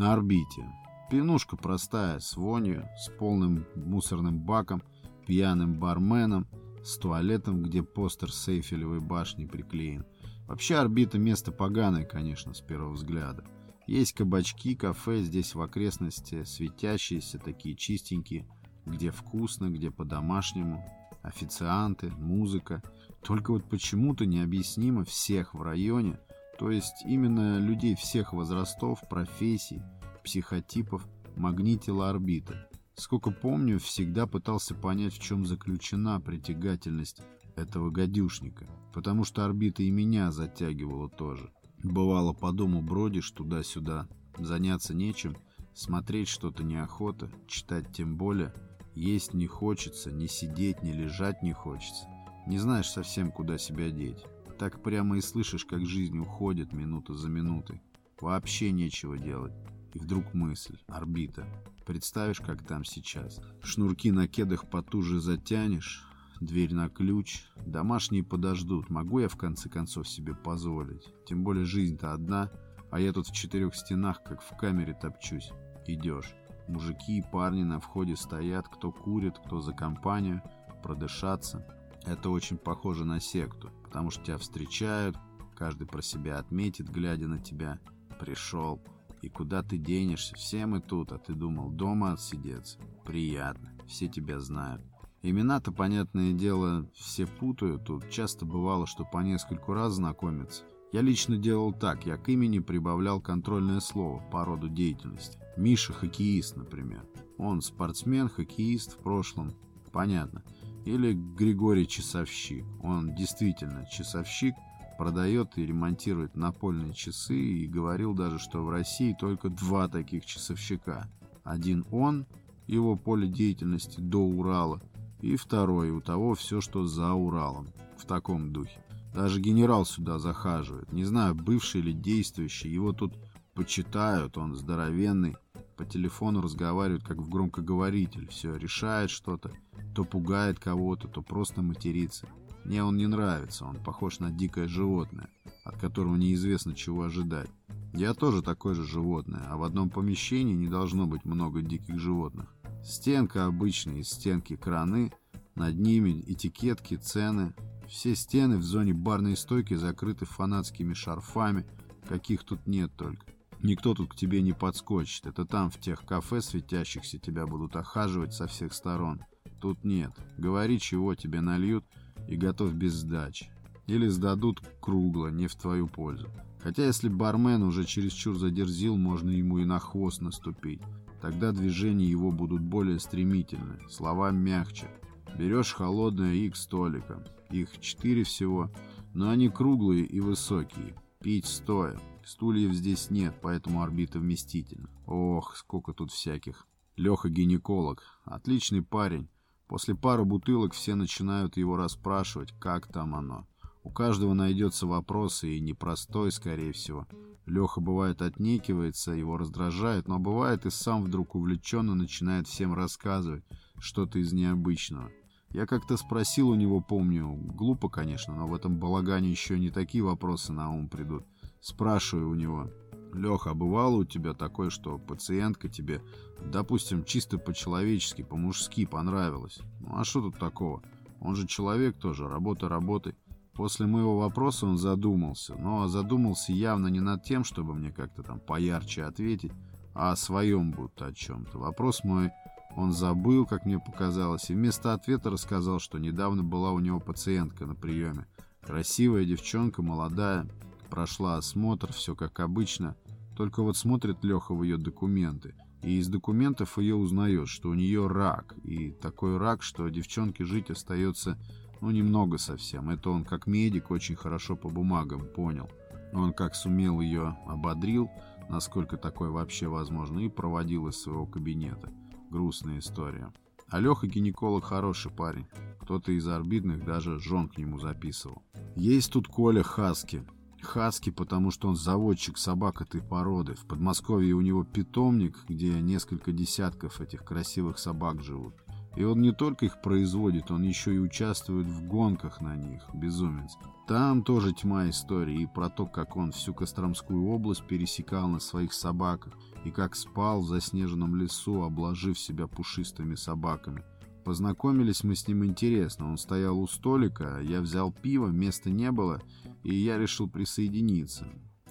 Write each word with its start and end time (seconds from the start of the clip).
На 0.00 0.14
орбите. 0.14 0.64
Пивнушка 1.10 1.58
простая, 1.58 2.20
с 2.20 2.34
вонью, 2.34 2.88
с 2.96 3.10
полным 3.10 3.66
мусорным 3.74 4.38
баком, 4.38 4.82
пьяным 5.26 5.78
барменом, 5.78 6.48
с 6.82 6.96
туалетом, 6.96 7.62
где 7.62 7.82
постер 7.82 8.32
с 8.32 8.48
Эйфелевой 8.48 9.00
башни 9.00 9.44
приклеен. 9.44 10.06
Вообще 10.48 10.76
орбита 10.76 11.18
место 11.18 11.52
поганое, 11.52 12.06
конечно, 12.06 12.54
с 12.54 12.62
первого 12.62 12.92
взгляда. 12.92 13.44
Есть 13.86 14.14
кабачки, 14.14 14.74
кафе 14.74 15.20
здесь 15.20 15.54
в 15.54 15.60
окрестности, 15.60 16.44
светящиеся, 16.44 17.38
такие 17.38 17.76
чистенькие, 17.76 18.48
где 18.86 19.10
вкусно, 19.10 19.68
где 19.68 19.90
по-домашнему. 19.90 20.82
Официанты, 21.20 22.08
музыка. 22.08 22.82
Только 23.22 23.50
вот 23.50 23.68
почему-то 23.68 24.24
необъяснимо 24.24 25.04
всех 25.04 25.52
в 25.52 25.60
районе, 25.60 26.18
то 26.60 26.70
есть 26.70 27.06
именно 27.06 27.58
людей 27.58 27.94
всех 27.94 28.34
возрастов, 28.34 29.02
профессий, 29.08 29.80
психотипов, 30.22 31.08
магнитила 31.34 32.10
орбита. 32.10 32.68
Сколько 32.96 33.30
помню, 33.30 33.78
всегда 33.78 34.26
пытался 34.26 34.74
понять, 34.74 35.14
в 35.14 35.22
чем 35.22 35.46
заключена 35.46 36.20
притягательность 36.20 37.22
этого 37.56 37.90
гадюшника, 37.90 38.66
потому 38.92 39.24
что 39.24 39.46
орбита 39.46 39.82
и 39.82 39.90
меня 39.90 40.30
затягивала 40.32 41.08
тоже. 41.08 41.50
Бывало 41.82 42.34
по 42.34 42.52
дому 42.52 42.82
бродишь 42.82 43.30
туда-сюда, 43.30 44.06
заняться 44.36 44.92
нечем, 44.92 45.38
смотреть 45.72 46.28
что-то 46.28 46.62
неохота, 46.62 47.30
читать 47.48 47.90
тем 47.90 48.18
более, 48.18 48.52
есть 48.94 49.32
не 49.32 49.46
хочется, 49.46 50.12
ни 50.12 50.26
сидеть, 50.26 50.82
ни 50.82 50.92
лежать 50.92 51.42
не 51.42 51.54
хочется. 51.54 52.04
Не 52.46 52.58
знаешь 52.58 52.90
совсем, 52.90 53.32
куда 53.32 53.56
себя 53.56 53.90
деть. 53.90 54.26
Так 54.60 54.82
прямо 54.82 55.16
и 55.16 55.22
слышишь, 55.22 55.64
как 55.64 55.86
жизнь 55.86 56.18
уходит 56.18 56.74
минута 56.74 57.14
за 57.14 57.30
минутой. 57.30 57.80
Вообще 58.20 58.72
нечего 58.72 59.16
делать. 59.16 59.54
И 59.94 59.98
вдруг 59.98 60.34
мысль, 60.34 60.76
орбита. 60.86 61.46
Представишь, 61.86 62.42
как 62.42 62.62
там 62.66 62.84
сейчас. 62.84 63.40
Шнурки 63.62 64.12
на 64.12 64.28
кедах 64.28 64.68
потуже 64.68 65.18
затянешь, 65.18 66.06
дверь 66.42 66.74
на 66.74 66.90
ключ. 66.90 67.46
Домашние 67.64 68.22
подождут. 68.22 68.90
Могу 68.90 69.20
я 69.20 69.30
в 69.30 69.36
конце 69.38 69.70
концов 69.70 70.06
себе 70.06 70.34
позволить? 70.34 71.08
Тем 71.24 71.42
более 71.42 71.64
жизнь-то 71.64 72.12
одна, 72.12 72.50
а 72.90 73.00
я 73.00 73.14
тут 73.14 73.28
в 73.28 73.32
четырех 73.32 73.74
стенах, 73.74 74.22
как 74.22 74.42
в 74.42 74.58
камере 74.58 74.92
топчусь. 74.92 75.52
Идешь. 75.86 76.34
Мужики 76.68 77.16
и 77.16 77.24
парни 77.32 77.62
на 77.62 77.80
входе 77.80 78.14
стоят, 78.14 78.68
кто 78.68 78.92
курит, 78.92 79.38
кто 79.38 79.62
за 79.62 79.72
компанию, 79.72 80.42
продышаться. 80.82 81.66
Это 82.04 82.28
очень 82.28 82.58
похоже 82.58 83.06
на 83.06 83.20
секту, 83.20 83.70
потому 83.90 84.12
что 84.12 84.24
тебя 84.24 84.38
встречают, 84.38 85.16
каждый 85.56 85.88
про 85.88 86.00
себя 86.00 86.38
отметит, 86.38 86.88
глядя 86.88 87.26
на 87.26 87.40
тебя. 87.40 87.80
Пришел. 88.20 88.80
И 89.20 89.28
куда 89.28 89.64
ты 89.64 89.78
денешься? 89.78 90.36
Все 90.36 90.64
мы 90.64 90.80
тут, 90.80 91.10
а 91.10 91.18
ты 91.18 91.34
думал, 91.34 91.70
дома 91.70 92.12
отсидеться? 92.12 92.78
Приятно. 93.04 93.72
Все 93.88 94.06
тебя 94.06 94.38
знают. 94.38 94.80
Имена-то, 95.22 95.72
понятное 95.72 96.32
дело, 96.32 96.88
все 96.94 97.26
путают. 97.26 97.84
Тут 97.84 98.08
часто 98.10 98.46
бывало, 98.46 98.86
что 98.86 99.04
по 99.04 99.18
нескольку 99.18 99.74
раз 99.74 99.94
знакомятся. 99.94 100.62
Я 100.92 101.00
лично 101.00 101.36
делал 101.36 101.72
так. 101.72 102.06
Я 102.06 102.16
к 102.16 102.28
имени 102.28 102.60
прибавлял 102.60 103.20
контрольное 103.20 103.80
слово 103.80 104.22
по 104.30 104.44
роду 104.44 104.68
деятельности. 104.68 105.36
Миша 105.56 105.92
хоккеист, 105.92 106.56
например. 106.56 107.04
Он 107.38 107.60
спортсмен, 107.60 108.28
хоккеист 108.28 108.92
в 108.92 108.98
прошлом. 108.98 109.52
Понятно. 109.90 110.44
Или 110.84 111.12
Григорий 111.12 111.86
часовщик. 111.86 112.64
Он 112.82 113.14
действительно 113.14 113.86
часовщик, 113.86 114.54
продает 114.98 115.56
и 115.56 115.66
ремонтирует 115.66 116.36
напольные 116.36 116.92
часы 116.92 117.34
и 117.34 117.66
говорил 117.66 118.14
даже, 118.14 118.38
что 118.38 118.62
в 118.62 118.70
России 118.70 119.16
только 119.18 119.48
два 119.48 119.88
таких 119.88 120.26
часовщика. 120.26 121.08
Один 121.42 121.86
он, 121.90 122.26
его 122.66 122.96
поле 122.96 123.26
деятельности 123.28 124.00
до 124.00 124.18
Урала, 124.18 124.82
и 125.20 125.36
второй, 125.36 125.90
у 125.90 126.00
того 126.00 126.34
все, 126.34 126.60
что 126.60 126.86
за 126.86 127.12
Уралом, 127.12 127.72
в 127.96 128.06
таком 128.06 128.52
духе. 128.52 128.84
Даже 129.14 129.40
генерал 129.40 129.84
сюда 129.84 130.18
захаживает. 130.18 130.92
Не 130.92 131.04
знаю, 131.04 131.34
бывший 131.34 131.80
или 131.80 131.92
действующий. 131.92 132.68
Его 132.68 132.92
тут 132.92 133.14
почитают, 133.54 134.38
он 134.38 134.54
здоровенный. 134.54 135.36
По 135.76 135.84
телефону 135.84 136.40
разговаривает, 136.40 137.04
как 137.04 137.18
в 137.18 137.28
громкоговоритель. 137.28 138.28
Все, 138.28 138.54
решает 138.54 139.10
что-то. 139.10 139.50
То 140.00 140.06
пугает 140.06 140.58
кого-то, 140.58 141.08
то 141.08 141.20
просто 141.20 141.60
матерится. 141.60 142.26
Мне 142.64 142.82
он 142.82 142.96
не 142.96 143.06
нравится, 143.06 143.66
он 143.66 143.76
похож 143.76 144.18
на 144.18 144.30
дикое 144.30 144.66
животное, 144.66 145.28
от 145.62 145.78
которого 145.78 146.16
неизвестно 146.16 146.74
чего 146.74 147.02
ожидать. 147.02 147.50
Я 147.92 148.14
тоже 148.14 148.40
такое 148.40 148.72
же 148.72 148.82
животное, 148.82 149.42
а 149.50 149.58
в 149.58 149.62
одном 149.62 149.90
помещении 149.90 150.54
не 150.54 150.68
должно 150.68 151.06
быть 151.06 151.26
много 151.26 151.60
диких 151.60 151.98
животных. 151.98 152.54
Стенка 152.82 153.44
обычная, 153.44 154.02
стенки 154.02 154.56
краны, 154.56 155.12
над 155.54 155.78
ними 155.78 156.24
этикетки, 156.26 156.96
цены. 156.96 157.52
Все 157.86 158.14
стены 158.14 158.56
в 158.56 158.62
зоне 158.62 158.94
барной 158.94 159.36
стойки 159.36 159.74
закрыты 159.74 160.24
фанатскими 160.24 160.94
шарфами, 160.94 161.66
каких 162.08 162.44
тут 162.44 162.66
нет 162.66 162.90
только. 162.96 163.26
Никто 163.62 163.92
тут 163.92 164.14
к 164.14 164.16
тебе 164.16 164.40
не 164.40 164.54
подскочит. 164.54 165.26
Это 165.26 165.44
там, 165.44 165.70
в 165.70 165.78
тех 165.78 166.06
кафе 166.06 166.40
светящихся, 166.40 167.18
тебя 167.18 167.46
будут 167.46 167.76
охаживать 167.76 168.32
со 168.32 168.46
всех 168.46 168.72
сторон. 168.72 169.20
Тут 169.60 169.84
нет. 169.84 170.12
Говори, 170.38 170.78
чего 170.78 171.14
тебе 171.14 171.40
нальют– 171.40 171.84
и 172.30 172.36
готов 172.36 172.74
без 172.74 172.94
сдачи. 172.94 173.50
Или 173.86 174.06
сдадут 174.06 174.62
кругло, 174.80 175.28
не 175.28 175.48
в 175.48 175.54
твою 175.56 175.88
пользу. 175.88 176.28
Хотя 176.60 176.86
если 176.86 177.08
бармен 177.08 177.62
уже 177.62 177.84
чересчур 177.84 178.36
задерзил, 178.36 178.96
можно 178.96 179.30
ему 179.30 179.58
и 179.58 179.64
на 179.64 179.78
хвост 179.80 180.20
наступить. 180.20 180.80
Тогда 181.20 181.52
движения 181.52 182.06
его 182.06 182.30
будут 182.30 182.62
более 182.62 183.00
стремительны, 183.00 183.80
слова 183.88 184.30
мягче. 184.30 184.88
Берешь 185.36 185.72
холодное 185.72 186.34
и 186.34 186.48
к 186.50 186.56
столикам. 186.56 187.24
Их 187.50 187.80
четыре 187.80 188.22
всего, 188.22 188.70
но 189.12 189.30
они 189.30 189.48
круглые 189.48 190.04
и 190.04 190.20
высокие. 190.20 190.94
Пить 191.20 191.46
стоя. 191.46 191.98
Стульев 192.24 192.72
здесь 192.72 193.10
нет, 193.10 193.34
поэтому 193.42 193.82
орбита 193.82 194.18
вместительна. 194.18 194.88
Ох, 195.06 195.56
сколько 195.56 195.92
тут 195.92 196.12
всяких. 196.12 196.66
Леха 196.96 197.28
гинеколог. 197.28 198.02
Отличный 198.24 198.82
парень. 198.82 199.28
После 199.70 199.94
пары 199.94 200.24
бутылок 200.24 200.72
все 200.72 200.96
начинают 200.96 201.56
его 201.56 201.76
расспрашивать, 201.76 202.52
как 202.58 202.88
там 202.88 203.14
оно. 203.14 203.46
У 203.84 203.90
каждого 203.90 204.34
найдется 204.34 204.84
вопрос, 204.88 205.44
и 205.44 205.60
непростой, 205.60 206.32
скорее 206.32 206.72
всего. 206.72 207.06
Леха 207.46 207.80
бывает 207.80 208.20
отнекивается, 208.20 209.12
его 209.12 209.36
раздражает, 209.36 210.08
но 210.08 210.18
бывает 210.18 210.66
и 210.66 210.70
сам 210.70 211.04
вдруг 211.04 211.36
увлеченно 211.36 211.94
начинает 211.94 212.48
всем 212.48 212.74
рассказывать 212.74 213.44
что-то 213.78 214.18
из 214.18 214.32
необычного. 214.32 215.08
Я 215.50 215.66
как-то 215.66 215.96
спросил 215.96 216.48
у 216.48 216.56
него, 216.56 216.80
помню, 216.80 217.32
глупо, 217.32 217.88
конечно, 217.88 218.34
но 218.34 218.48
в 218.48 218.54
этом 218.56 218.76
балагане 218.76 219.30
еще 219.30 219.56
не 219.56 219.70
такие 219.70 220.02
вопросы 220.02 220.52
на 220.52 220.72
ум 220.72 220.88
придут. 220.88 221.24
Спрашиваю 221.60 222.28
у 222.28 222.34
него, 222.34 222.72
Леха, 223.14 223.54
бывало 223.54 223.96
у 223.96 224.04
тебя 224.04 224.34
такое, 224.34 224.70
что 224.70 224.98
пациентка 224.98 225.68
тебе, 225.68 226.02
допустим, 226.44 227.04
чисто 227.04 227.38
по-человечески, 227.38 228.22
по-мужски 228.22 228.86
понравилась? 228.86 229.60
Ну 229.80 229.96
а 229.96 230.04
что 230.04 230.22
тут 230.22 230.38
такого? 230.38 230.82
Он 231.20 231.36
же 231.36 231.46
человек 231.46 231.98
тоже, 231.98 232.28
работа 232.28 232.68
работой. 232.68 233.14
После 233.52 233.86
моего 233.86 234.18
вопроса 234.18 234.66
он 234.66 234.78
задумался, 234.78 235.54
но 235.54 235.86
задумался 235.86 236.52
явно 236.52 236.86
не 236.86 237.00
над 237.00 237.24
тем, 237.24 237.44
чтобы 237.44 237.74
мне 237.74 237.90
как-то 237.90 238.22
там 238.22 238.40
поярче 238.40 239.04
ответить, 239.04 239.52
а 239.92 240.12
о 240.12 240.16
своем 240.16 240.70
будто 240.70 241.06
о 241.06 241.12
чем-то. 241.12 241.58
Вопрос 241.58 242.04
мой 242.04 242.30
он 242.76 242.92
забыл, 242.92 243.46
как 243.46 243.66
мне 243.66 243.78
показалось, 243.78 244.48
и 244.48 244.54
вместо 244.54 244.94
ответа 244.94 245.30
рассказал, 245.30 245.80
что 245.80 245.98
недавно 245.98 246.42
была 246.42 246.70
у 246.72 246.78
него 246.78 247.00
пациентка 247.00 247.66
на 247.66 247.74
приеме. 247.74 248.26
Красивая 248.62 249.24
девчонка, 249.24 249.82
молодая, 249.82 250.46
Прошла 250.90 251.36
осмотр, 251.36 251.92
все 251.92 252.14
как 252.14 252.40
обычно. 252.40 252.96
Только 253.36 253.62
вот 253.62 253.76
смотрит 253.76 254.24
Леха 254.24 254.54
в 254.54 254.62
ее 254.62 254.76
документы. 254.76 255.54
И 255.82 255.98
из 255.98 256.08
документов 256.08 256.78
ее 256.78 256.94
узнает, 256.94 257.48
что 257.48 257.70
у 257.70 257.74
нее 257.74 258.06
рак. 258.06 258.54
И 258.64 258.90
такой 258.90 259.38
рак, 259.38 259.62
что 259.62 259.88
девчонке 259.88 260.44
жить 260.44 260.70
остается, 260.70 261.38
ну, 261.80 261.90
немного 261.90 262.36
совсем. 262.36 262.90
Это 262.90 263.10
он 263.10 263.24
как 263.24 263.46
медик 263.46 263.90
очень 263.90 264.16
хорошо 264.16 264.56
по 264.56 264.68
бумагам 264.68 265.26
понял. 265.26 265.70
Он 266.12 266.32
как 266.32 266.54
сумел 266.54 267.00
ее 267.00 267.38
ободрил, 267.46 268.10
насколько 268.48 268.96
такое 268.96 269.30
вообще 269.30 269.68
возможно, 269.68 270.18
и 270.18 270.28
проводил 270.28 270.88
из 270.88 271.00
своего 271.00 271.24
кабинета. 271.24 271.90
Грустная 272.30 272.80
история. 272.80 273.32
А 273.68 273.78
Леха 273.78 274.06
гинеколог 274.08 274.64
хороший 274.64 275.12
парень. 275.12 275.46
Кто-то 275.80 276.12
из 276.12 276.26
орбитных 276.26 276.84
даже 276.84 277.20
жен 277.20 277.48
к 277.48 277.56
нему 277.56 277.78
записывал. 277.78 278.42
Есть 278.76 279.12
тут 279.12 279.28
Коля 279.28 279.62
Хаски. 279.62 280.24
Хаски, 280.62 281.10
потому 281.10 281.50
что 281.50 281.68
он 281.68 281.76
заводчик 281.76 282.38
собак 282.38 282.82
этой 282.82 283.02
породы. 283.02 283.54
В 283.54 283.66
Подмосковье 283.66 284.34
у 284.34 284.40
него 284.40 284.64
питомник, 284.64 285.38
где 285.48 285.80
несколько 285.80 286.32
десятков 286.32 287.00
этих 287.00 287.24
красивых 287.24 287.78
собак 287.78 288.22
живут. 288.22 288.54
И 288.96 289.04
он 289.04 289.20
не 289.20 289.32
только 289.32 289.66
их 289.66 289.80
производит, 289.82 290.50
он 290.50 290.62
еще 290.62 290.94
и 290.94 290.98
участвует 290.98 291.66
в 291.66 291.86
гонках 291.86 292.40
на 292.40 292.56
них, 292.56 292.82
безумец. 292.92 293.56
Там 293.86 294.22
тоже 294.22 294.52
тьма 294.52 294.88
истории 294.90 295.42
и 295.42 295.46
про 295.46 295.68
то, 295.68 295.86
как 295.86 296.16
он 296.16 296.32
всю 296.32 296.54
Костромскую 296.54 297.26
область 297.28 297.66
пересекал 297.66 298.28
на 298.28 298.40
своих 298.40 298.72
собаках 298.72 299.32
и 299.64 299.70
как 299.70 299.94
спал 299.94 300.40
в 300.40 300.48
заснеженном 300.48 301.16
лесу, 301.16 301.62
обложив 301.62 302.18
себя 302.18 302.46
пушистыми 302.48 303.14
собаками. 303.14 303.84
Познакомились 304.24 305.02
мы 305.02 305.14
с 305.14 305.26
ним 305.26 305.44
интересно. 305.44 306.10
Он 306.10 306.18
стоял 306.18 306.58
у 306.60 306.66
столика, 306.66 307.40
я 307.40 307.60
взял 307.60 307.90
пиво, 307.90 308.28
места 308.28 308.70
не 308.70 308.92
было, 308.92 309.22
и 309.62 309.74
я 309.74 309.98
решил 309.98 310.28
присоединиться. 310.28 311.28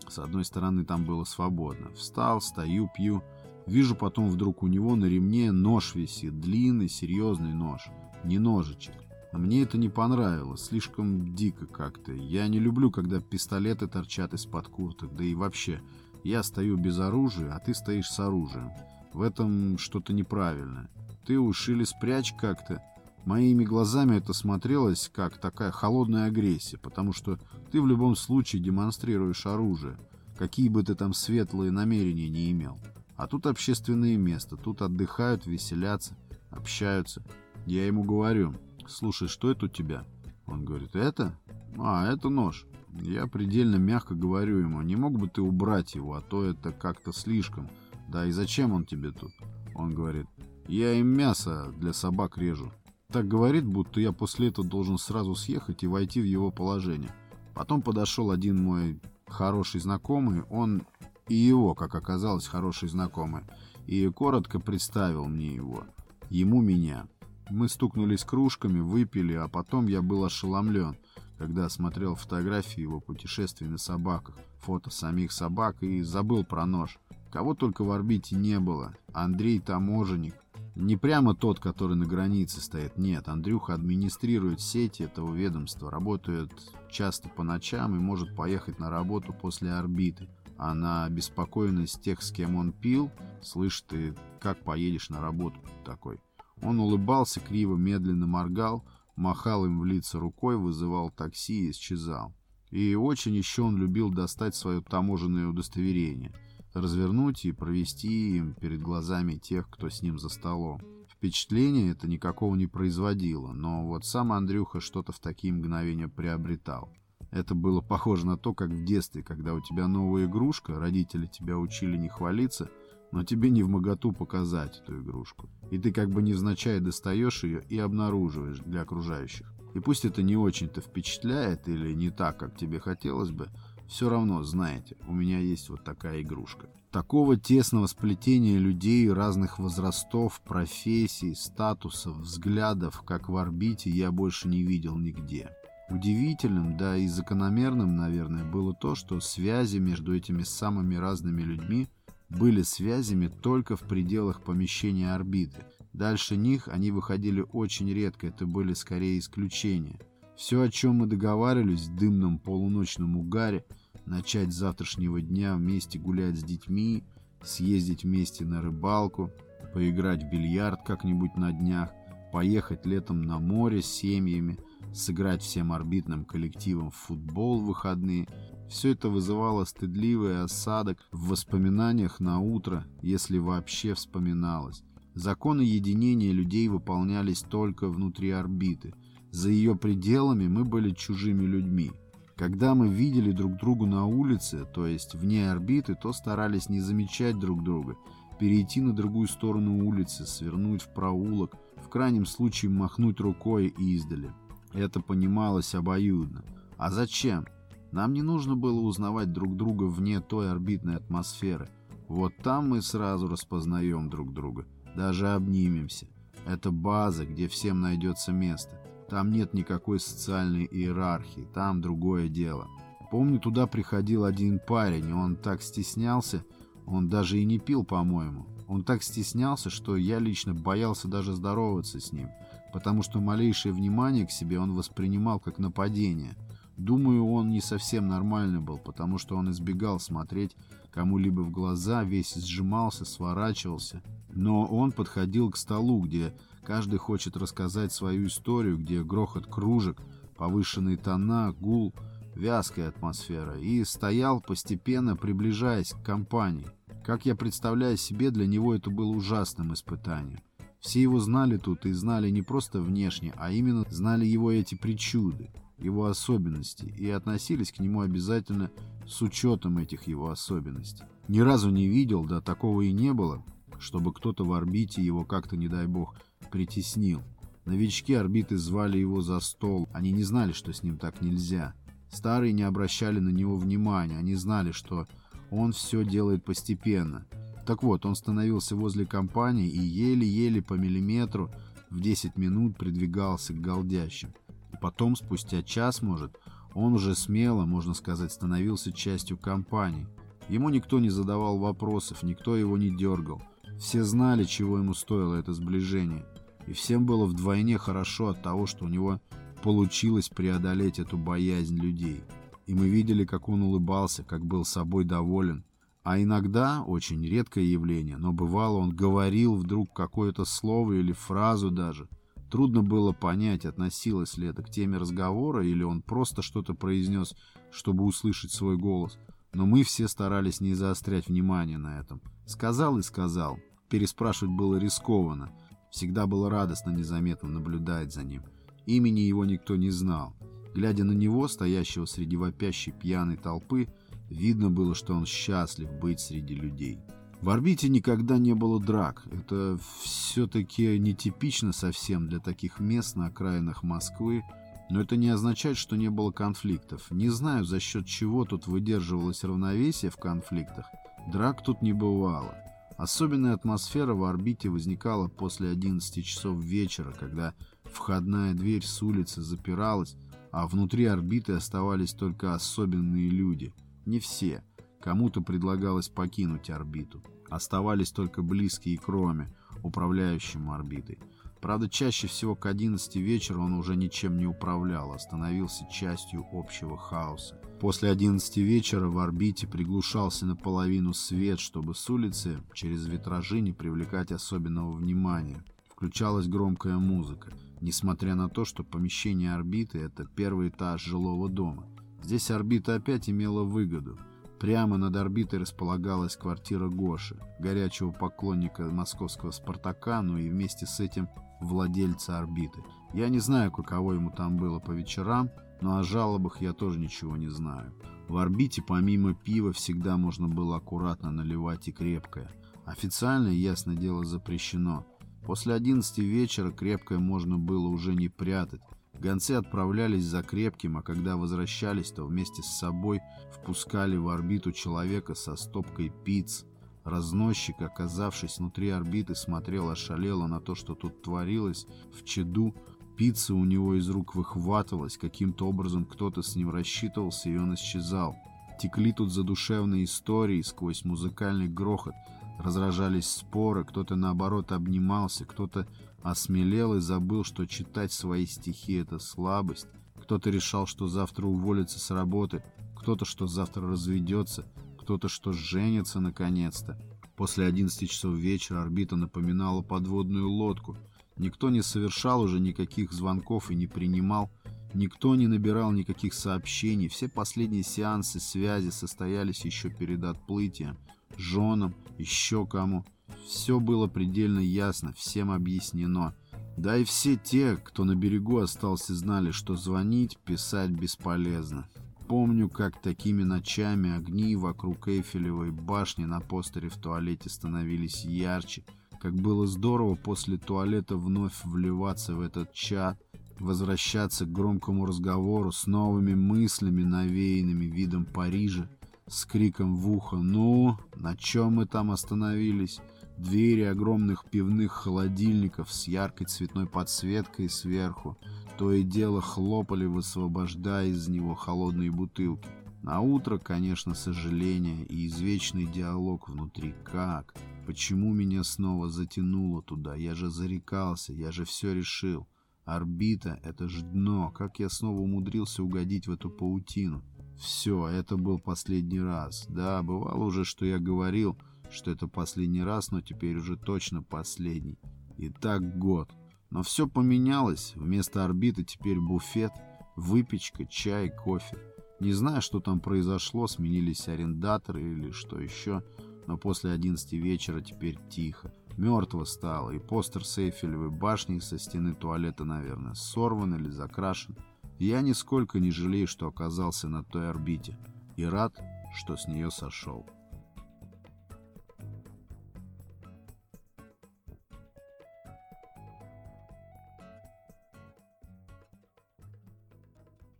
С 0.07 0.19
одной 0.19 0.45
стороны 0.45 0.85
там 0.85 1.05
было 1.05 1.23
свободно. 1.23 1.91
Встал, 1.93 2.41
стою, 2.41 2.89
пью. 2.95 3.23
Вижу 3.67 3.95
потом 3.95 4.29
вдруг 4.29 4.63
у 4.63 4.67
него 4.67 4.95
на 4.95 5.05
ремне 5.05 5.51
нож 5.51 5.93
висит, 5.93 6.39
длинный, 6.39 6.89
серьезный 6.89 7.53
нож, 7.53 7.87
не 8.23 8.39
ножичек. 8.39 8.95
А 9.31 9.37
мне 9.37 9.61
это 9.61 9.77
не 9.77 9.89
понравилось, 9.89 10.65
слишком 10.65 11.35
дико 11.35 11.67
как-то. 11.67 12.11
Я 12.11 12.47
не 12.47 12.59
люблю, 12.59 12.89
когда 12.89 13.19
пистолеты 13.19 13.87
торчат 13.87 14.33
из-под 14.33 14.67
курток, 14.69 15.15
да 15.15 15.23
и 15.23 15.35
вообще, 15.35 15.81
я 16.23 16.41
стою 16.41 16.77
без 16.77 16.99
оружия, 16.99 17.53
а 17.53 17.59
ты 17.59 17.75
стоишь 17.75 18.09
с 18.09 18.19
оружием. 18.19 18.71
В 19.13 19.21
этом 19.21 19.77
что-то 19.77 20.13
неправильное. 20.13 20.89
Ты 21.25 21.37
уж 21.37 21.69
или 21.69 21.83
спрячь 21.83 22.33
как-то. 22.33 22.81
Моими 23.29 23.63
глазами 23.63 24.15
это 24.15 24.33
смотрелось 24.33 25.11
как 25.13 25.37
такая 25.37 25.69
холодная 25.69 26.25
агрессия, 26.25 26.79
потому 26.79 27.13
что 27.13 27.37
ты 27.71 27.79
в 27.79 27.85
любом 27.85 28.15
случае 28.15 28.59
демонстрируешь 28.59 29.45
оружие, 29.45 29.99
какие 30.35 30.67
бы 30.67 30.81
ты 30.81 30.95
там 30.95 31.13
светлые 31.13 31.69
намерения 31.69 32.27
не 32.27 32.49
имел. 32.49 32.79
А 33.17 33.27
тут 33.27 33.45
общественное 33.45 34.17
место, 34.17 34.57
тут 34.57 34.81
отдыхают, 34.81 35.45
веселятся, 35.45 36.17
общаются. 36.49 37.23
Я 37.67 37.85
ему 37.85 38.03
говорю, 38.03 38.55
слушай, 38.87 39.27
что 39.27 39.51
это 39.51 39.65
у 39.65 39.69
тебя? 39.69 40.05
Он 40.47 40.65
говорит, 40.65 40.95
это? 40.95 41.37
А, 41.77 42.11
это 42.11 42.29
нож. 42.29 42.65
Я 42.93 43.27
предельно 43.27 43.75
мягко 43.75 44.15
говорю 44.15 44.57
ему, 44.57 44.81
не 44.81 44.95
мог 44.95 45.19
бы 45.19 45.29
ты 45.29 45.43
убрать 45.43 45.93
его, 45.93 46.15
а 46.15 46.21
то 46.21 46.45
это 46.45 46.71
как-то 46.71 47.13
слишком. 47.13 47.69
Да 48.07 48.25
и 48.25 48.31
зачем 48.31 48.73
он 48.73 48.85
тебе 48.85 49.11
тут? 49.11 49.33
Он 49.75 49.93
говорит, 49.93 50.25
я 50.67 50.93
им 50.93 51.09
мясо 51.09 51.71
для 51.77 51.93
собак 51.93 52.35
режу. 52.39 52.71
Так 53.11 53.27
говорит, 53.27 53.65
будто 53.65 53.99
я 53.99 54.11
после 54.11 54.49
этого 54.49 54.67
должен 54.67 54.99
сразу 54.99 55.33
съехать 55.33 55.81
и 55.81 55.87
войти 55.87 56.21
в 56.21 56.25
его 56.25 56.51
положение. 56.51 57.11
Потом 57.55 57.81
подошел 57.81 58.29
один 58.29 58.63
мой 58.63 58.99
хороший 59.27 59.81
знакомый, 59.81 60.43
он 60.43 60.83
и 61.27 61.35
его, 61.35 61.73
как 61.73 61.95
оказалось, 61.95 62.47
хороший 62.47 62.87
знакомый, 62.87 63.43
и 63.87 64.07
коротко 64.09 64.59
представил 64.59 65.25
мне 65.25 65.55
его. 65.55 65.85
Ему 66.29 66.61
меня. 66.61 67.07
Мы 67.49 67.67
стукнулись 67.67 68.23
кружками, 68.23 68.79
выпили, 68.79 69.33
а 69.33 69.47
потом 69.47 69.87
я 69.87 70.03
был 70.03 70.23
ошеломлен, 70.23 70.95
когда 71.39 71.67
смотрел 71.67 72.13
фотографии 72.13 72.81
его 72.81 72.99
путешествий 72.99 73.67
на 73.67 73.79
собаках, 73.79 74.37
фото 74.59 74.91
самих 74.91 75.31
собак 75.31 75.81
и 75.81 76.03
забыл 76.03 76.43
про 76.43 76.67
нож. 76.67 76.99
Кого 77.31 77.55
только 77.55 77.83
в 77.83 77.91
орбите 77.91 78.35
не 78.35 78.59
было. 78.59 78.93
Андрей 79.13 79.59
Таможенник. 79.59 80.35
Не 80.79 80.97
прямо 80.97 81.35
тот, 81.35 81.59
который 81.59 81.95
на 81.95 82.05
границе 82.05 82.61
стоит. 82.61 82.97
Нет, 82.97 83.27
Андрюха 83.27 83.73
администрирует 83.73 84.61
сети 84.61 85.03
этого 85.03 85.33
ведомства, 85.33 85.91
работает 85.91 86.51
часто 86.89 87.29
по 87.29 87.43
ночам 87.43 87.95
и 87.95 87.99
может 87.99 88.35
поехать 88.35 88.79
на 88.79 88.89
работу 88.89 89.33
после 89.33 89.71
орбиты 89.73 90.27
а 90.59 90.73
на 90.73 91.09
беспокойность 91.09 92.01
тех, 92.01 92.21
с 92.21 92.31
кем 92.31 92.57
он 92.57 92.73
пил, 92.73 93.09
слышь 93.41 93.81
ты, 93.87 94.13
как 94.41 94.61
поедешь 94.61 95.09
на 95.09 95.21
работу 95.21 95.57
такой. 95.85 96.19
Он 96.61 96.81
улыбался 96.81 97.39
криво, 97.39 97.77
медленно 97.77 98.27
моргал, 98.27 98.83
махал 99.15 99.65
им 99.65 99.79
в 99.79 99.85
лица 99.85 100.19
рукой, 100.19 100.57
вызывал 100.57 101.11
такси 101.11 101.67
и 101.67 101.71
исчезал. 101.71 102.35
И 102.71 102.93
очень 102.93 103.35
еще 103.35 103.61
он 103.61 103.77
любил 103.77 104.09
достать 104.09 104.53
свое 104.53 104.81
таможенное 104.81 105.47
удостоверение, 105.47 106.33
развернуть 106.73 107.45
и 107.45 107.51
провести 107.51 108.37
им 108.37 108.53
перед 108.53 108.81
глазами 108.81 109.35
тех, 109.35 109.69
кто 109.69 109.89
с 109.89 110.01
ним 110.01 110.19
за 110.19 110.29
столом. 110.29 110.81
Впечатления 111.09 111.91
это 111.91 112.07
никакого 112.07 112.55
не 112.55 112.67
производило, 112.67 113.51
но 113.51 113.85
вот 113.85 114.05
сам 114.05 114.31
Андрюха 114.31 114.79
что-то 114.79 115.11
в 115.11 115.19
такие 115.19 115.51
мгновения 115.51 116.07
приобретал. 116.07 116.89
Это 117.31 117.53
было 117.53 117.81
похоже 117.81 118.25
на 118.25 118.37
то, 118.37 118.53
как 118.53 118.69
в 118.69 118.85
детстве, 118.85 119.21
когда 119.21 119.53
у 119.53 119.61
тебя 119.61 119.87
новая 119.87 120.25
игрушка, 120.25 120.79
родители 120.79 121.27
тебя 121.27 121.57
учили 121.57 121.97
не 121.97 122.09
хвалиться, 122.09 122.69
но 123.11 123.23
тебе 123.23 123.49
не 123.49 123.63
в 123.63 123.69
моготу 123.69 124.11
показать 124.11 124.79
эту 124.79 125.01
игрушку. 125.01 125.49
И 125.71 125.77
ты 125.77 125.91
как 125.91 126.09
бы 126.09 126.21
невзначай 126.21 126.79
достаешь 126.79 127.43
ее 127.43 127.63
и 127.69 127.77
обнаруживаешь 127.77 128.59
для 128.59 128.81
окружающих. 128.81 129.51
И 129.75 129.79
пусть 129.79 130.05
это 130.05 130.23
не 130.23 130.35
очень-то 130.35 130.81
впечатляет 130.81 131.67
или 131.67 131.93
не 131.93 132.09
так, 132.09 132.39
как 132.39 132.57
тебе 132.57 132.79
хотелось 132.79 133.31
бы, 133.31 133.49
все 133.89 134.07
равно, 134.07 134.43
знаете, 134.43 134.95
у 135.07 135.13
меня 135.13 135.39
есть 135.39 135.69
вот 135.69 135.83
такая 135.83 136.21
игрушка. 136.21 136.69
Такого 136.91 137.37
тесного 137.37 137.87
сплетения 137.87 138.57
людей 138.57 139.11
разных 139.11 139.59
возрастов, 139.59 140.41
профессий, 140.41 141.35
статусов, 141.35 142.17
взглядов, 142.17 143.01
как 143.05 143.29
в 143.29 143.37
орбите, 143.37 143.89
я 143.89 144.11
больше 144.11 144.47
не 144.47 144.63
видел 144.63 144.97
нигде. 144.97 145.49
Удивительным, 145.89 146.77
да 146.77 146.97
и 146.97 147.07
закономерным, 147.07 147.95
наверное, 147.95 148.43
было 148.43 148.73
то, 148.73 148.93
что 148.93 149.19
связи 149.19 149.77
между 149.77 150.15
этими 150.15 150.43
самыми 150.43 150.95
разными 150.95 151.41
людьми 151.41 151.89
были 152.29 152.61
связями 152.61 153.27
только 153.27 153.75
в 153.75 153.81
пределах 153.81 154.43
помещения 154.43 155.13
орбиты. 155.13 155.63
Дальше 155.93 156.37
них 156.37 156.67
они 156.67 156.91
выходили 156.91 157.43
очень 157.53 157.91
редко, 157.91 158.27
это 158.27 158.45
были 158.45 158.73
скорее 158.73 159.17
исключения. 159.17 159.99
Все, 160.35 160.61
о 160.61 160.69
чем 160.69 160.97
мы 160.97 161.07
договаривались 161.07 161.87
в 161.87 161.95
дымном 161.95 162.37
полуночном 162.37 163.17
угаре, 163.17 163.65
начать 164.09 164.51
с 164.51 164.57
завтрашнего 164.57 165.21
дня 165.21 165.55
вместе 165.55 165.99
гулять 165.99 166.37
с 166.37 166.43
детьми, 166.43 167.03
съездить 167.41 168.03
вместе 168.03 168.45
на 168.45 168.61
рыбалку, 168.61 169.31
поиграть 169.73 170.23
в 170.23 170.29
бильярд 170.29 170.81
как-нибудь 170.85 171.35
на 171.35 171.51
днях, 171.51 171.91
поехать 172.33 172.85
летом 172.85 173.21
на 173.21 173.39
море 173.39 173.81
с 173.81 173.85
семьями– 173.85 174.57
сыграть 174.93 175.41
всем 175.41 175.71
орбитным 175.71 176.25
коллективом 176.25 176.91
в 176.91 176.95
футбол 176.95 177.59
в 177.59 177.65
выходные. 177.65 178.27
Все 178.69 178.91
это 178.91 179.09
вызывало 179.09 179.65
стыдливый 179.65 180.43
осадок 180.43 180.99
в 181.11 181.29
воспоминаниях 181.29 182.19
на 182.19 182.39
утро, 182.39 182.85
если 183.01 183.37
вообще 183.37 183.93
вспоминалось. 183.93 184.83
Законы 185.15 185.61
единения 185.61 186.31
людей 186.31 186.67
выполнялись 186.67 187.41
только 187.41 187.87
внутри 187.89 188.29
орбиты. 188.29 188.93
За 189.31 189.49
ее 189.49 189.75
пределами 189.75 190.47
мы 190.47 190.65
были 190.65 190.91
чужими 190.91 191.45
людьми. 191.45 191.91
Когда 192.39 192.73
мы 192.73 192.87
видели 192.87 193.33
друг 193.33 193.57
друга 193.57 193.85
на 193.85 194.05
улице, 194.05 194.65
то 194.73 194.87
есть 194.87 195.13
вне 195.13 195.51
орбиты, 195.51 195.93
то 195.93 196.13
старались 196.13 196.69
не 196.69 196.79
замечать 196.79 197.37
друг 197.37 197.65
друга, 197.65 197.97
перейти 198.39 198.79
на 198.79 198.95
другую 198.95 199.27
сторону 199.27 199.85
улицы, 199.85 200.25
свернуть 200.25 200.81
в 200.81 200.93
проулок, 200.93 201.57
в 201.83 201.89
крайнем 201.89 202.25
случае 202.25 202.71
махнуть 202.71 203.19
рукой 203.19 203.67
издали. 203.77 204.31
Это 204.71 205.01
понималось 205.01 205.75
обоюдно. 205.75 206.45
А 206.77 206.91
зачем? 206.91 207.45
Нам 207.91 208.13
не 208.13 208.21
нужно 208.21 208.55
было 208.55 208.79
узнавать 208.79 209.33
друг 209.33 209.57
друга 209.57 209.83
вне 209.83 210.21
той 210.21 210.49
орбитной 210.49 210.95
атмосферы. 210.95 211.67
Вот 212.07 212.37
там 212.37 212.69
мы 212.69 212.81
сразу 212.81 213.27
распознаем 213.27 214.09
друг 214.09 214.33
друга. 214.33 214.65
Даже 214.95 215.27
обнимемся. 215.27 216.07
Это 216.45 216.71
база, 216.71 217.25
где 217.25 217.49
всем 217.49 217.81
найдется 217.81 218.31
место. 218.31 218.79
Там 219.09 219.31
нет 219.31 219.53
никакой 219.53 219.99
социальной 219.99 220.65
иерархии. 220.65 221.47
Там 221.53 221.81
другое 221.81 222.27
дело. 222.29 222.67
Помню, 223.11 223.39
туда 223.39 223.65
приходил 223.67 224.23
один 224.23 224.59
парень, 224.59 225.09
и 225.09 225.13
он 225.13 225.35
так 225.35 225.61
стеснялся, 225.61 226.43
он 226.85 227.09
даже 227.09 227.39
и 227.39 227.45
не 227.45 227.57
пил, 227.57 227.83
по-моему. 227.83 228.45
Он 228.67 228.83
так 228.83 229.01
стеснялся, 229.01 229.69
что 229.69 229.97
я 229.97 230.19
лично 230.19 230.53
боялся 230.53 231.07
даже 231.07 231.33
здороваться 231.33 231.99
с 231.99 232.11
ним 232.11 232.29
потому 232.71 233.03
что 233.03 233.19
малейшее 233.19 233.73
внимание 233.73 234.25
к 234.25 234.31
себе 234.31 234.59
он 234.59 234.73
воспринимал 234.73 235.39
как 235.39 235.59
нападение. 235.59 236.35
Думаю, 236.77 237.27
он 237.27 237.49
не 237.49 237.59
совсем 237.59 238.07
нормальный 238.07 238.61
был, 238.61 238.77
потому 238.77 239.17
что 239.17 239.35
он 239.35 239.51
избегал 239.51 239.99
смотреть 239.99 240.55
кому-либо 240.91 241.41
в 241.41 241.51
глаза, 241.51 242.03
весь 242.03 242.33
сжимался, 242.35 243.05
сворачивался. 243.05 244.01
Но 244.29 244.65
он 244.65 244.91
подходил 244.91 245.51
к 245.51 245.57
столу, 245.57 246.01
где 246.01 246.33
каждый 246.63 246.97
хочет 246.97 247.37
рассказать 247.37 247.91
свою 247.91 248.27
историю, 248.27 248.77
где 248.77 249.03
грохот 249.03 249.47
кружек, 249.47 249.97
повышенные 250.37 250.97
тона, 250.97 251.53
гул, 251.59 251.93
вязкая 252.35 252.89
атмосфера, 252.89 253.57
и 253.57 253.83
стоял, 253.83 254.41
постепенно 254.41 255.15
приближаясь 255.15 255.91
к 255.91 256.01
компании. 256.03 256.67
Как 257.05 257.25
я 257.25 257.35
представляю 257.35 257.97
себе, 257.97 258.31
для 258.31 258.45
него 258.45 258.73
это 258.73 258.89
было 258.89 259.09
ужасным 259.09 259.73
испытанием. 259.73 260.39
Все 260.79 261.01
его 261.01 261.19
знали 261.19 261.57
тут 261.57 261.85
и 261.85 261.91
знали 261.91 262.29
не 262.29 262.41
просто 262.41 262.81
внешне, 262.81 263.33
а 263.35 263.51
именно 263.51 263.85
знали 263.89 264.25
его 264.25 264.51
эти 264.51 264.75
причуды, 264.75 265.49
его 265.77 266.05
особенности 266.05 266.85
и 266.97 267.09
относились 267.09 267.71
к 267.71 267.79
нему 267.79 268.01
обязательно 268.01 268.71
с 269.05 269.21
учетом 269.21 269.77
этих 269.77 270.07
его 270.07 270.29
особенностей. 270.29 271.03
Ни 271.27 271.39
разу 271.39 271.69
не 271.69 271.87
видел, 271.87 272.23
да 272.23 272.41
такого 272.41 272.81
и 272.81 272.91
не 272.91 273.13
было, 273.13 273.43
чтобы 273.79 274.13
кто-то 274.13 274.45
в 274.45 274.53
орбите 274.53 275.01
его 275.01 275.25
как-то, 275.25 275.57
не 275.57 275.67
дай 275.67 275.87
бог, 275.87 276.15
притеснил. 276.49 277.21
Новички 277.65 278.13
орбиты 278.13 278.57
звали 278.57 278.97
его 278.97 279.21
за 279.21 279.39
стол, 279.39 279.87
они 279.93 280.11
не 280.11 280.23
знали, 280.23 280.51
что 280.51 280.73
с 280.73 280.83
ним 280.83 280.97
так 280.97 281.21
нельзя. 281.21 281.73
Старые 282.11 282.53
не 282.53 282.63
обращали 282.63 283.19
на 283.19 283.29
него 283.29 283.55
внимания, 283.55 284.17
они 284.17 284.35
знали, 284.35 284.71
что 284.71 285.07
он 285.51 285.71
все 285.71 286.03
делает 286.03 286.43
постепенно. 286.43 287.25
Так 287.65 287.83
вот, 287.83 288.05
он 288.05 288.15
становился 288.15 288.75
возле 288.75 289.05
компании 289.05 289.67
и 289.69 289.79
еле-еле 289.79 290.61
по 290.61 290.73
миллиметру 290.73 291.51
в 291.89 291.99
10 291.99 292.37
минут 292.37 292.77
придвигался 292.77 293.53
к 293.53 293.61
голдящим. 293.61 294.33
И 294.73 294.77
потом, 294.81 295.15
спустя 295.15 295.61
час, 295.61 296.01
может, 296.01 296.39
он 296.73 296.93
уже 296.93 297.15
смело, 297.15 297.65
можно 297.65 297.93
сказать, 297.93 298.31
становился 298.31 298.91
частью 298.91 299.37
компании. 299.37 300.07
Ему 300.47 300.69
никто 300.69 300.99
не 300.99 301.09
задавал 301.09 301.59
вопросов, 301.59 302.23
никто 302.23 302.55
его 302.55 302.77
не 302.77 302.89
дергал. 302.89 303.41
Все 303.79 304.03
знали, 304.03 304.43
чего 304.43 304.79
ему 304.79 304.93
стоило 304.93 305.35
это 305.35 305.53
сближение. 305.53 306.25
И 306.69 306.73
всем 306.73 307.07
было 307.07 307.25
вдвойне 307.25 307.79
хорошо 307.79 308.27
от 308.27 308.43
того, 308.43 308.67
что 308.67 308.85
у 308.85 308.89
него 308.89 309.19
получилось 309.63 310.29
преодолеть 310.29 310.99
эту 310.99 311.17
боязнь 311.17 311.75
людей. 311.75 312.23
И 312.67 312.75
мы 312.75 312.87
видели, 312.87 313.25
как 313.25 313.49
он 313.49 313.63
улыбался, 313.63 314.23
как 314.23 314.45
был 314.45 314.63
собой 314.65 315.03
доволен. 315.03 315.65
А 316.03 316.21
иногда, 316.21 316.83
очень 316.83 317.25
редкое 317.25 317.65
явление, 317.65 318.17
но 318.17 318.33
бывало, 318.33 318.77
он 318.77 318.95
говорил 318.95 319.55
вдруг 319.55 319.91
какое-то 319.93 320.45
слово 320.45 320.93
или 320.93 321.11
фразу 321.11 321.71
даже. 321.71 322.07
Трудно 322.51 322.83
было 322.83 323.13
понять, 323.13 323.65
относилось 323.65 324.37
ли 324.37 324.45
это 324.47 324.61
к 324.61 324.69
теме 324.69 324.99
разговора, 324.99 325.65
или 325.65 325.81
он 325.81 326.03
просто 326.03 326.43
что-то 326.43 326.75
произнес, 326.75 327.35
чтобы 327.71 328.05
услышать 328.05 328.51
свой 328.51 328.77
голос. 328.77 329.17
Но 329.53 329.65
мы 329.65 329.81
все 329.81 330.07
старались 330.07 330.61
не 330.61 330.75
заострять 330.75 331.29
внимание 331.29 331.79
на 331.79 331.99
этом. 331.99 332.21
Сказал 332.45 332.99
и 332.99 333.01
сказал. 333.01 333.57
Переспрашивать 333.89 334.55
было 334.55 334.75
рискованно. 334.75 335.51
Всегда 335.91 336.27
было 336.27 336.49
радостно 336.49 336.91
незаметно 336.91 337.49
наблюдать 337.49 338.13
за 338.13 338.23
ним. 338.23 338.43
Имени 338.85 339.21
его 339.21 339.45
никто 339.45 339.75
не 339.75 339.89
знал. 339.89 340.35
Глядя 340.73 341.03
на 341.03 341.13
него, 341.13 341.47
стоящего 341.47 342.05
среди 342.05 342.37
вопящей 342.37 342.91
пьяной 342.91 343.37
толпы, 343.37 343.87
видно 344.29 344.69
было, 344.69 344.95
что 344.95 345.13
он 345.13 345.25
счастлив 345.25 345.91
быть 345.99 346.19
среди 346.19 346.55
людей. 346.55 346.99
В 347.41 347.49
орбите 347.49 347.87
никогда 347.87 348.37
не 348.37 348.53
было 348.53 348.79
драк. 348.81 349.23
Это 349.31 349.79
все-таки 350.03 350.99
нетипично 350.99 351.71
совсем 351.71 352.27
для 352.27 352.39
таких 352.39 352.79
мест 352.79 353.15
на 353.15 353.27
окраинах 353.27 353.81
Москвы, 353.81 354.43
но 354.89 355.01
это 355.01 355.15
не 355.15 355.29
означает, 355.29 355.77
что 355.77 355.95
не 355.95 356.09
было 356.09 356.31
конфликтов. 356.31 357.09
Не 357.11 357.29
знаю, 357.29 357.63
за 357.63 357.79
счет 357.79 358.05
чего 358.05 358.43
тут 358.43 358.67
выдерживалось 358.67 359.43
равновесие 359.43 360.11
в 360.11 360.17
конфликтах. 360.17 360.87
Драк 361.31 361.63
тут 361.63 361.81
не 361.81 361.93
бывало. 361.93 362.55
Особенная 362.99 363.53
атмосфера 363.53 364.13
в 364.13 364.23
орбите 364.23 364.69
возникала 364.69 365.27
после 365.27 365.71
11 365.71 366.23
часов 366.23 366.59
вечера, 366.59 367.11
когда 367.17 367.55
Входная 367.93 368.53
дверь 368.53 368.85
с 368.85 369.01
улицы 369.01 369.41
запиралась, 369.41 370.15
а 370.51 370.67
внутри 370.67 371.05
орбиты 371.05 371.53
оставались 371.53 372.13
только 372.13 372.53
особенные 372.53 373.29
люди. 373.29 373.73
Не 374.05 374.19
все. 374.19 374.63
Кому-то 375.01 375.41
предлагалось 375.41 376.09
покинуть 376.09 376.69
орбиту. 376.69 377.23
Оставались 377.49 378.11
только 378.11 378.41
близкие 378.41 378.97
кроме, 378.97 379.53
управляющему 379.83 380.73
орбитой. 380.73 381.19
Правда, 381.61 381.89
чаще 381.89 382.27
всего 382.27 382.55
к 382.55 382.65
11 382.65 383.15
вечера 383.17 383.59
он 383.59 383.73
уже 383.73 383.95
ничем 383.95 384.37
не 384.37 384.45
управлял, 384.45 385.11
а 385.11 385.19
становился 385.19 385.85
частью 385.91 386.45
общего 386.51 386.97
хаоса. 386.97 387.55
После 387.79 388.09
11 388.09 388.57
вечера 388.57 389.07
в 389.07 389.17
орбите 389.19 389.67
приглушался 389.67 390.45
наполовину 390.45 391.13
свет, 391.13 391.59
чтобы 391.59 391.95
с 391.95 392.09
улицы 392.09 392.61
через 392.73 393.05
витражи 393.05 393.61
не 393.61 393.73
привлекать 393.73 394.31
особенного 394.31 394.91
внимания. 394.93 395.63
Включалась 395.89 396.47
громкая 396.47 396.97
музыка 396.97 397.53
несмотря 397.81 398.35
на 398.35 398.49
то, 398.49 398.65
что 398.65 398.83
помещение 398.83 399.53
орбиты– 399.53 399.99
это 399.99 400.25
первый 400.25 400.69
этаж 400.69 401.03
жилого 401.03 401.49
дома. 401.49 401.85
Здесь 402.21 402.51
орбита 402.51 402.95
опять 402.95 403.29
имела 403.29 403.63
выгоду. 403.63 404.17
Прямо 404.59 404.97
над 404.97 405.15
орбитой 405.15 405.59
располагалась 405.59 406.35
квартира 406.35 406.89
Гоши, 406.89 407.39
горячего 407.59 408.11
поклонника 408.11 408.83
московского 408.83 409.51
«Спартака», 409.51 410.21
ну 410.21 410.37
и 410.37 410.49
вместе 410.49 410.85
с 410.85 410.99
этим 410.99 411.29
владельца 411.61 412.39
орбиты. 412.39 412.83
Я 413.13 413.29
не 413.29 413.39
знаю, 413.39 413.71
каково 413.71 414.13
ему 414.13 414.31
там 414.31 414.57
было 414.57 414.79
по 414.79 414.91
вечерам, 414.91 415.49
но 415.81 415.97
о 415.97 416.03
жалобах 416.03 416.61
я 416.61 416.73
тоже 416.73 416.99
ничего 416.99 417.37
не 417.37 417.49
знаю. 417.49 417.93
В 418.27 418.37
орбите 418.37 418.81
помимо 418.81 419.33
пива 419.33 419.71
всегда 419.73 420.17
можно 420.17 420.47
было 420.47 420.77
аккуратно 420.77 421.31
наливать 421.31 421.87
и 421.87 421.91
крепкое. 421.91 422.49
Официально, 422.85 423.49
ясно 423.49 423.95
дело, 423.95 424.25
запрещено– 424.25 425.05
После 425.49 425.73
11 425.73 426.19
вечера 426.19 426.71
крепкое 426.71 427.17
можно 427.17 427.57
было 427.57 427.87
уже 427.87 428.13
не 428.13 428.29
прятать. 428.29 428.81
Гонцы 429.19 429.53
отправлялись 429.53 430.23
за 430.23 430.43
крепким, 430.43 430.97
а 430.97 431.01
когда 431.01 431.37
возвращались, 431.37 432.11
то 432.11 432.23
вместе 432.23 432.61
с 432.61 432.77
собой 432.77 433.19
впускали 433.51 434.15
в 434.15 434.29
орбиту 434.29 434.71
человека 434.71 435.33
со 435.33 435.55
стопкой 435.55 436.13
пиц. 436.23 436.65
Разносчик, 437.09 437.81
оказавшись 437.81 438.59
внутри 438.59 438.89
орбиты, 438.89 439.33
смотрел 439.33 439.89
ошалело 439.89 440.45
на 440.45 440.59
то, 440.61 440.75
что 440.75 440.93
тут 440.93 441.23
творилось 441.23 441.87
в 442.13 442.23
чаду. 442.23 442.75
Пицца 443.17 443.55
у 443.55 443.65
него 443.65 443.95
из 443.95 444.07
рук 444.09 444.35
выхватывалась, 444.35 445.17
каким-то 445.17 445.67
образом 445.67 446.05
кто-то 446.05 446.43
с 446.43 446.55
ним 446.55 446.69
рассчитывался, 446.69 447.49
и 447.49 447.57
он 447.57 447.73
исчезал. 447.73 448.37
Текли 448.79 449.11
тут 449.11 449.33
задушевные 449.33 450.03
истории 450.03 450.61
сквозь 450.61 451.03
музыкальный 451.03 451.67
грохот, 451.67 452.13
разражались 452.59 453.27
споры, 453.27 453.83
кто-то 453.83 454.15
наоборот 454.15 454.71
обнимался, 454.71 455.45
кто-то 455.45 455.87
осмелел 456.21 456.93
и 456.95 456.99
забыл, 456.99 457.43
что 457.43 457.65
читать 457.65 458.13
свои 458.13 458.45
стихи— 458.45 458.93
это 458.95 459.17
слабость, 459.17 459.87
кто-то 460.21 460.49
решал, 460.51 460.85
что 460.85 461.07
завтра 461.07 461.47
уволится 461.47 461.99
с 461.99 462.11
работы, 462.11 462.63
кто-то, 462.95 463.25
что 463.25 463.47
завтра 463.47 463.89
разведется, 463.89 464.65
кто-то, 465.09 465.27
что 465.27 465.53
женится 465.53 466.19
наконец-то. 466.19 466.95
После 467.35 467.65
11 467.65 468.07
часов 468.07 468.35
вечера 468.35 468.83
орбита 468.83 469.15
напоминала 469.15 469.81
подводную 469.81 470.47
лодку. 470.47 470.97
Никто 471.35 471.71
не 471.71 471.81
совершал 471.81 472.41
уже 472.41 472.59
никаких 472.59 473.11
звонков 473.11 473.71
и 473.71 473.75
не 473.75 473.87
принимал, 473.87 474.51
никто 474.93 475.33
не 475.33 475.47
набирал 475.47 475.91
никаких 475.91 476.35
сообщений. 476.35 477.07
Все 477.07 477.27
последние 477.27 477.81
сеансы 477.81 478.39
связи 478.39 478.91
состоялись 478.91 479.65
еще 479.65 479.89
перед 479.89 480.23
отплытием 480.23 480.95
женам, 481.37 481.95
еще 482.19 482.67
кому. 482.67 483.03
Все 483.47 483.79
было 483.79 484.05
предельно 484.05 484.59
ясно, 484.59 485.11
всем 485.13 485.49
объяснено. 485.49 486.35
Да 486.77 486.97
и 486.97 487.03
все 487.03 487.35
те, 487.35 487.77
кто 487.77 488.03
на 488.03 488.13
берегу 488.13 488.59
остался, 488.59 489.15
знали, 489.15 489.49
что 489.49 489.75
звонить, 489.75 490.37
писать 490.45 490.91
бесполезно. 490.91 491.87
Помню, 492.29 492.69
как 492.69 493.01
такими 493.01 493.41
ночами 493.41 494.15
огни 494.15 494.55
вокруг 494.55 495.07
Эйфелевой 495.07 495.71
башни 495.71 496.25
на 496.25 496.39
постере 496.39 496.87
в 496.87 496.95
туалете 496.95 497.49
становились 497.49 498.23
ярче, 498.23 498.83
как 499.19 499.33
было 499.33 499.65
здорово 499.65 500.13
после 500.13 500.57
туалета 500.57 501.17
вновь 501.17 501.55
вливаться 501.63 502.35
в 502.35 502.41
этот 502.41 502.71
чат, 502.71 503.19
возвращаться 503.57 504.45
к 504.45 504.51
громкому 504.51 505.07
разговору 505.07 505.71
с 505.71 505.87
новыми 505.87 506.35
мыслями, 506.35 507.01
навеянными 507.01 507.85
видом 507.85 508.25
Парижа, 508.25 508.87
с 509.27 509.43
криком 509.45 509.95
в 509.95 510.11
ухо 510.11 510.35
«Ну, 510.35 510.99
на 511.15 511.35
чем 511.35 511.77
мы 511.77 511.87
там 511.87 512.11
остановились?» 512.11 512.99
Двери 513.39 513.83
огромных 513.83 514.43
пивных 514.51 514.91
холодильников 514.91 515.93
с 515.93 516.09
яркой 516.09 516.47
цветной 516.47 516.87
подсветкой 516.87 517.69
сверху 517.69 518.37
то 518.77 518.91
и 518.91 519.01
дело 519.01 519.41
хлопали, 519.41 520.05
высвобождая 520.05 521.07
из 521.07 521.29
него 521.29 521.55
холодные 521.55 522.11
бутылки. 522.11 522.67
На 523.01 523.21
утро, 523.21 523.57
конечно, 523.57 524.13
сожаление 524.13 525.05
и 525.05 525.27
извечный 525.27 525.85
диалог 525.85 526.49
внутри. 526.49 526.93
Как? 527.05 527.55
Почему 527.85 528.33
меня 528.33 528.63
снова 528.65 529.09
затянуло 529.09 529.81
туда? 529.81 530.15
Я 530.15 530.35
же 530.35 530.49
зарекался, 530.49 531.31
я 531.31 531.51
же 531.53 531.63
все 531.63 531.93
решил. 531.93 532.45
Орбита— 532.83 533.59
это 533.63 533.87
ж 533.87 534.01
дно. 534.01 534.51
Как 534.51 534.79
я 534.79 534.89
снова 534.89 535.21
умудрился 535.21 535.81
угодить 535.81 536.27
в 536.27 536.31
эту 536.31 536.49
паутину? 536.49 537.23
Все, 537.57 538.07
это 538.07 538.35
был 538.35 538.59
последний 538.59 539.21
раз. 539.21 539.65
Да, 539.69 540.03
бывало 540.03 540.43
уже, 540.45 540.65
что 540.65 540.85
я 540.85 540.99
говорил, 540.99 541.57
что 541.91 542.11
это 542.11 542.27
последний 542.27 542.83
раз, 542.83 543.11
но 543.11 543.21
теперь 543.21 543.57
уже 543.57 543.77
точно 543.77 544.23
последний. 544.23 544.99
И 545.37 545.49
так 545.49 545.97
год. 545.97 546.29
Но 546.69 546.83
все 546.83 547.07
поменялось. 547.07 547.93
Вместо 547.95 548.45
орбиты 548.45 548.83
теперь 548.83 549.19
буфет, 549.19 549.71
выпечка, 550.15 550.85
чай, 550.85 551.29
кофе. 551.29 551.77
Не 552.19 552.33
знаю, 552.33 552.61
что 552.61 552.79
там 552.79 552.99
произошло, 552.99 553.67
сменились 553.67 554.27
арендаторы 554.27 555.01
или 555.01 555.31
что 555.31 555.59
еще, 555.59 556.03
но 556.47 556.57
после 556.57 556.91
11 556.91 557.33
вечера 557.33 557.81
теперь 557.81 558.19
тихо. 558.29 558.73
Мертво 558.97 559.45
стало, 559.45 559.91
и 559.91 559.99
постер 559.99 560.43
с 560.43 560.57
Эйфелевой 560.57 561.09
башни 561.09 561.59
со 561.59 561.79
стены 561.79 562.13
туалета, 562.13 562.65
наверное, 562.65 563.13
сорван 563.13 563.75
или 563.75 563.89
закрашен. 563.89 564.57
Я 564.99 565.21
нисколько 565.21 565.79
не 565.79 565.91
жалею, 565.91 566.27
что 566.27 566.47
оказался 566.47 567.07
на 567.07 567.23
той 567.23 567.49
орбите, 567.49 567.97
и 568.35 568.43
рад, 568.43 568.77
что 569.15 569.37
с 569.37 569.47
нее 569.47 569.71
сошел. 569.71 570.25